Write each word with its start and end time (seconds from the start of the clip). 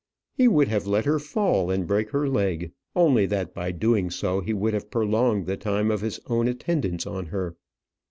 He 0.33 0.47
would 0.47 0.67
have 0.67 0.87
let 0.87 1.05
her 1.05 1.19
fall 1.19 1.69
and 1.69 1.85
break 1.85 2.09
her 2.09 2.27
leg, 2.27 2.71
only 2.95 3.27
that 3.27 3.53
by 3.53 3.71
doing 3.71 4.09
so 4.09 4.41
he 4.41 4.51
would 4.51 4.73
have 4.73 4.89
prolonged 4.89 5.45
the 5.45 5.57
time 5.57 5.91
of 5.91 6.01
his 6.01 6.19
own 6.25 6.47
attendance 6.47 7.05
on 7.05 7.27
her. 7.27 7.55